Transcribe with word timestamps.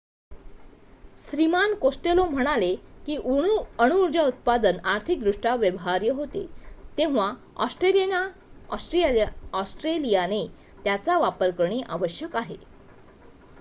श्रीमान 1.19 1.73
Costello 1.75 2.23
म्हणाले 2.25 2.69
की 3.05 3.15
अणुऊर्जा 3.17 4.23
उत्पादन 4.23 4.77
आर्थिकदृष्ट्या 4.85 5.53
व्यवहार्य 5.55 6.11
होते 6.13 6.45
तेव्हा 6.97 7.31
ऑस्ट्रेलियाने 9.53 10.45
त्याचा 10.85 11.17
वापर 11.17 11.51
करणे 11.51 11.81
आवश्यक 11.89 12.35
आहे 12.35 12.57